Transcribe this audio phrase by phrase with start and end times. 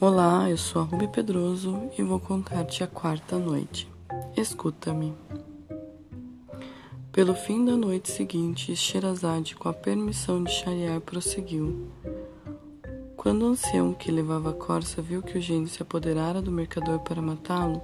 [0.00, 3.90] Olá, eu sou a Ruby Pedroso e vou contar-te a quarta noite.
[4.36, 5.12] Escuta-me.
[7.10, 11.88] Pelo fim da noite seguinte, Sherazade, com a permissão de Shariar, prosseguiu.
[13.16, 17.00] Quando o ancião que levava a corça viu que o gênio se apoderara do mercador
[17.00, 17.82] para matá-lo,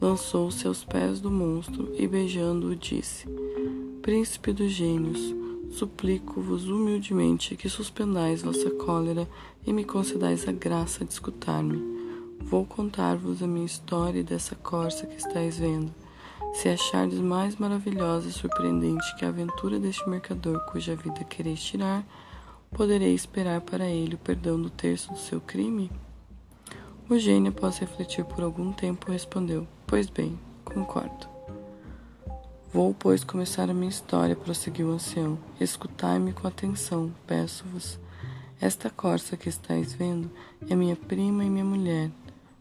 [0.00, 3.26] lançou-se aos pés do monstro e, beijando-o, disse:
[4.02, 5.34] Príncipe dos gênios,
[5.76, 9.28] Suplico-vos humildemente que suspendais vossa cólera
[9.66, 11.76] e me concedais a graça de escutar-me.
[12.40, 15.92] Vou contar-vos a minha história dessa corça que estáis vendo.
[16.54, 22.02] Se achardes mais maravilhosa e surpreendente que a aventura deste mercador cuja vida quereis tirar,
[22.70, 25.90] poderei esperar para ele o perdão do terço do seu crime?
[27.06, 31.35] O gênio, após refletir por algum tempo, respondeu: Pois bem, concordo.
[32.76, 35.38] Vou, pois, começar a minha história, prosseguiu o ancião.
[35.58, 37.98] Escutai-me com atenção, peço-vos.
[38.60, 40.30] Esta corça que estáis vendo
[40.68, 42.10] é minha prima e minha mulher.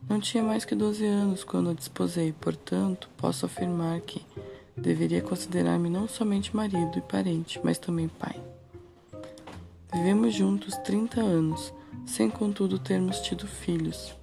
[0.07, 4.25] Não tinha mais que doze anos quando a desposei, portanto, posso afirmar que
[4.77, 8.41] deveria considerar-me não somente marido e parente, mas também pai.
[9.93, 11.73] Vivemos juntos trinta anos,
[12.05, 14.15] sem contudo termos tido filhos,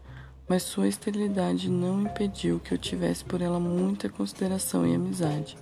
[0.49, 5.55] mas sua esterilidade não impediu que eu tivesse por ela muita consideração e amizade.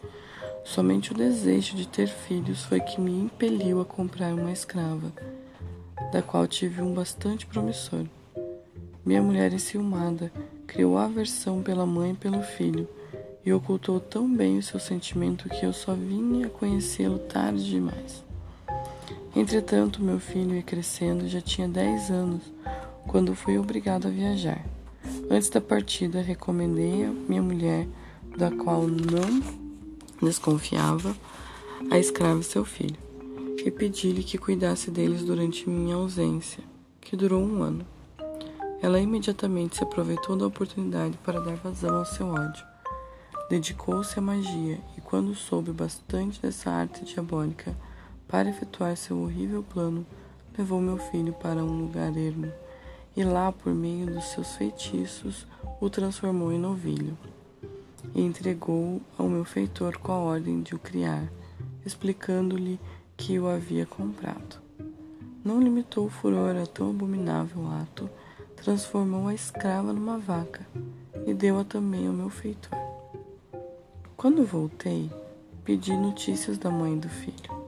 [0.65, 5.13] Somente o desejo de ter filhos foi que me impeliu a comprar uma escrava,
[6.13, 8.05] da qual tive um bastante promissor.
[9.05, 10.31] Minha mulher enciumada
[10.67, 12.89] criou aversão pela mãe e pelo filho
[13.45, 18.23] e ocultou tão bem o seu sentimento que eu só vinha a conhecê-lo tarde demais.
[19.35, 22.43] Entretanto, meu filho ia crescendo e já tinha dez anos
[23.07, 24.65] quando fui obrigado a viajar.
[25.31, 27.87] Antes da partida, recomendei a minha mulher,
[28.37, 29.70] da qual não
[30.23, 31.15] desconfiava,
[31.91, 32.99] a escrava e seu filho,
[33.65, 36.63] e pedi-lhe que cuidasse deles durante minha ausência,
[37.01, 37.87] que durou um ano.
[38.83, 42.65] Ela imediatamente se aproveitou da oportunidade para dar vazão ao seu ódio.
[43.49, 47.77] Dedicou-se à magia e, quando soube bastante dessa arte diabólica
[48.29, 50.07] para efetuar seu horrível plano,
[50.57, 52.53] levou meu filho para um lugar ermo
[53.17, 55.47] e lá, por meio dos seus feitiços,
[55.81, 57.19] o transformou em novilho
[58.15, 61.31] e entregou ao meu feitor com a ordem de o criar,
[61.85, 62.79] explicando-lhe
[63.17, 64.57] que o havia comprado.
[65.45, 68.09] Não limitou o furor a tão abominável ato,
[68.57, 70.67] transformou a escrava numa vaca
[71.27, 72.79] e deu-a também ao meu feitor.
[74.17, 75.11] Quando voltei,
[75.65, 77.61] pedi notícias da mãe do filho.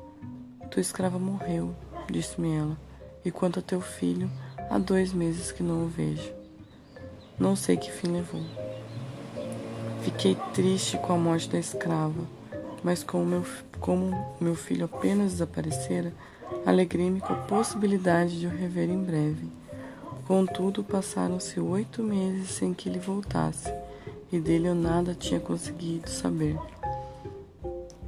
[0.71, 1.75] Tua escrava morreu,
[2.11, 2.77] disse-me ela,
[3.25, 4.31] e quanto a teu filho,
[4.71, 6.33] há dois meses que não o vejo.
[7.39, 8.43] Não sei que fim levou.
[10.03, 12.25] Fiquei triste com a morte da escrava,
[12.83, 13.45] mas como meu,
[13.79, 16.13] como meu filho apenas desaparecera,
[16.67, 19.49] alegrei-me com a possibilidade de o rever em breve.
[20.27, 23.73] Contudo, passaram-se oito meses sem que ele voltasse,
[24.33, 26.59] e dele eu nada tinha conseguido saber.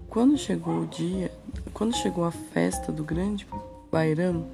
[0.09, 1.31] Quando chegou o dia,
[1.73, 3.47] quando chegou a festa do grande
[3.93, 4.45] Bairam,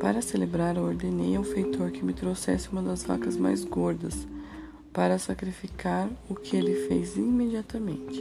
[0.00, 4.26] para celebrar, ordenei ao feitor que me trouxesse uma das vacas mais gordas
[4.98, 8.20] para sacrificar o que ele fez imediatamente.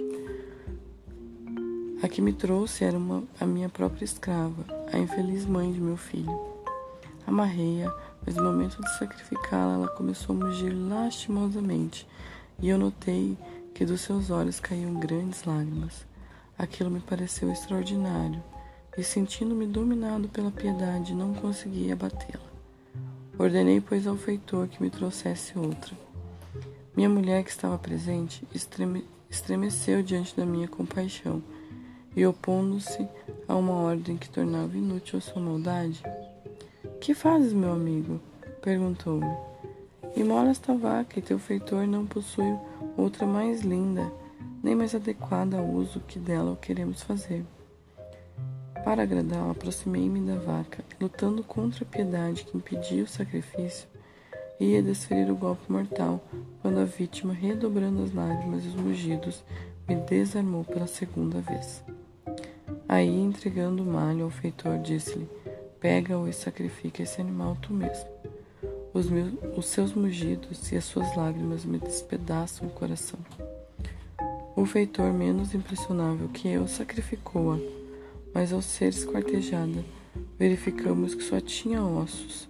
[2.03, 5.97] A que me trouxe era uma, a minha própria escrava, a infeliz mãe de meu
[5.97, 6.39] filho.
[7.25, 7.91] Amarrei-a,
[8.23, 12.07] mas no momento de sacrificá-la, ela começou a mugir lastimosamente,
[12.61, 13.35] e eu notei
[13.73, 16.05] que dos seus olhos caíam grandes lágrimas.
[16.59, 18.43] Aquilo me pareceu extraordinário,
[18.95, 22.45] e sentindo-me dominado pela piedade, não consegui abatê-la.
[23.35, 26.05] Ordenei, pois, ao feitor que me trouxesse outra.
[26.97, 31.43] Minha mulher, que estava presente, estreme estremeceu diante da minha compaixão
[32.15, 33.07] e, opondo-se
[33.47, 36.01] a uma ordem que tornava inútil a sua maldade,
[36.99, 38.19] Que fazes, meu amigo?
[38.63, 39.31] perguntou-me.
[40.15, 42.57] Imola esta vaca e teu feitor não possui
[42.97, 44.11] outra mais linda,
[44.63, 47.45] nem mais adequada ao uso que dela queremos fazer.
[48.83, 53.87] Para agradá-la, aproximei-me da vaca, lutando contra a piedade que impedia o sacrifício
[54.59, 56.23] ia desferir o golpe mortal,
[56.61, 59.43] quando a vítima, redobrando as lágrimas e os mugidos,
[59.87, 61.83] me desarmou pela segunda vez.
[62.89, 65.29] Aí, entregando o malho ao feitor, disse-lhe:
[65.79, 68.07] Pega-o e sacrifica esse animal tu mesmo.
[68.93, 73.19] Os, meus, os seus mugidos e as suas lágrimas me despedaçam o coração.
[74.55, 77.59] O feitor, menos impressionável que eu, sacrificou-a,
[78.33, 79.85] mas ao ser esquartejada,
[80.39, 82.46] verificamos que só tinha ossos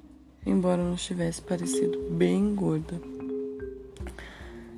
[0.47, 2.99] embora não tivesse parecido bem gorda.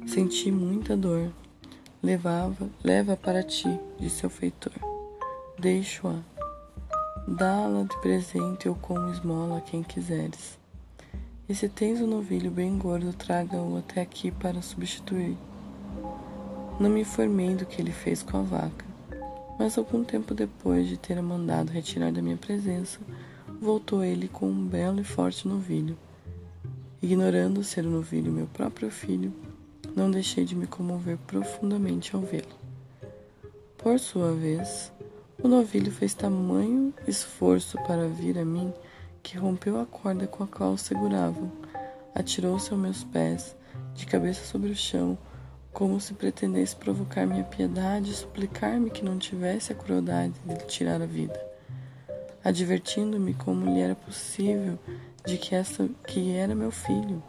[0.08, 1.32] Senti muita dor.
[2.02, 3.70] Levava, leva para ti,
[4.00, 4.74] disse o feitor.
[5.60, 6.20] Deixo-a.
[7.28, 10.58] Dá-la de presente ou como esmola a quem quiseres.
[11.48, 15.38] E se tens um novilho bem gordo, traga-o até aqui para substituir.
[16.80, 18.86] Não me informei do que ele fez com a vaca,
[19.60, 23.00] mas algum tempo depois de ter mandado retirar da minha presença,
[23.62, 25.98] voltou ele com um belo e forte novilho.
[27.02, 29.34] Ignorando ser o novilho meu próprio filho,
[29.96, 32.58] não deixei de me comover profundamente ao vê-lo.
[33.78, 34.92] Por sua vez,
[35.42, 38.74] o novilho fez tamanho esforço para vir a mim
[39.22, 41.52] que rompeu a corda com a qual o
[42.16, 43.56] atirou-se aos meus pés,
[43.94, 45.18] de cabeça sobre o chão,
[45.72, 50.66] como se pretendesse provocar minha piedade e suplicar-me que não tivesse a crueldade de lhe
[50.66, 51.40] tirar a vida,
[52.44, 54.78] advertindo-me como lhe era possível
[55.26, 57.22] de que essa que era meu filho.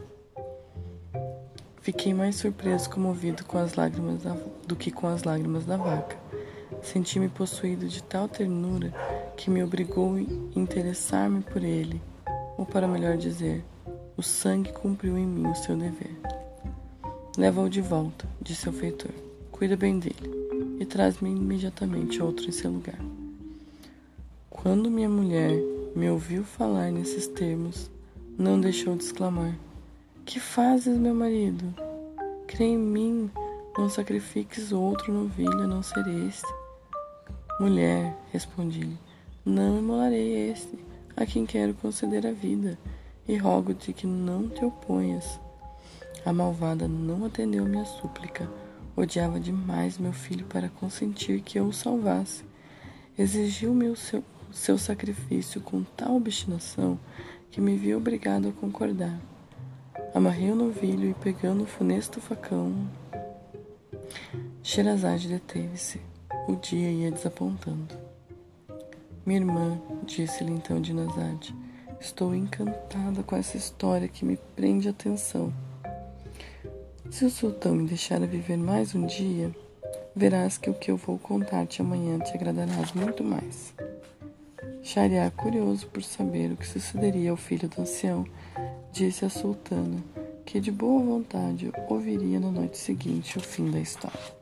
[1.83, 4.37] Fiquei mais surpreso comovido com as lágrimas da,
[4.67, 6.17] do que com as lágrimas da vaca.
[6.83, 8.93] Senti-me possuído de tal ternura
[9.37, 12.01] que me obrigou a interessar-me por ele,
[12.57, 13.65] ou para melhor dizer,
[14.17, 16.15] o sangue cumpriu em mim o seu dever.
[17.37, 19.13] Leva-o de volta, disse o feitor.
[19.51, 20.31] Cuida bem dele
[20.79, 23.20] e traz-me imediatamente outro em seu lugar.
[24.63, 25.59] Quando minha mulher
[25.97, 27.91] me ouviu falar nesses termos,
[28.37, 29.59] não deixou de exclamar:
[30.27, 31.75] Que fazes, meu marido?
[32.47, 33.31] Crê em mim,
[33.79, 36.47] não sacrifiques outro novilho a não ser este.
[37.59, 38.99] Mulher, respondi-lhe,
[39.47, 40.79] não imolarei este,
[41.17, 42.79] a quem quero conceder a vida,
[43.27, 45.41] e rogo-te que não te oponhas.
[46.23, 48.47] A malvada não atendeu minha súplica.
[48.95, 52.45] Odiava demais meu filho para consentir que eu o salvasse.
[53.19, 56.99] Exigiu-me o seu, seu sacrifício com tal obstinação
[57.51, 59.21] que me vi obrigado a concordar.
[60.15, 62.89] Amarrei o novilho e, pegando o funesto facão,
[64.63, 66.01] Sherazade deteve-se.
[66.47, 67.97] O dia ia desapontando.
[69.25, 71.55] Minha irmã, disse-lhe então Dinazade,
[72.01, 75.53] estou encantada com essa história que me prende a atenção.
[77.11, 79.55] Se o sultão me deixar viver mais um dia,
[80.15, 83.75] verás que o que eu vou contar-te amanhã te agradará muito mais.
[84.83, 88.25] Shariar, curioso por saber o que sucederia ao filho do ancião,
[88.93, 90.03] disse à sultana
[90.45, 94.40] que de boa vontade ouviria na noite seguinte o fim da história.